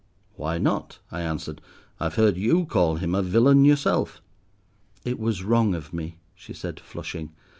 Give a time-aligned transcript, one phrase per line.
[0.35, 1.61] "Why not?" I answered.
[1.99, 4.19] "I have heard you call him a villain yourself."
[5.05, 7.33] "It was wrong of me," she said, flushing.